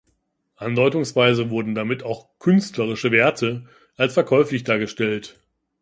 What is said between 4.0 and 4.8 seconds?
verkäuflich